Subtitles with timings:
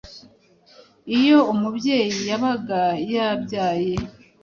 [1.17, 2.81] Iyo umubyeyi yabaga
[3.13, 3.93] yabyaye,